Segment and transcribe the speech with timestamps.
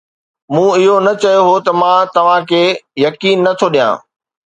[0.53, 2.63] مون اهو نه چيو هو ته مان توهان کي
[3.05, 3.93] يقين نه ٿو ڏيان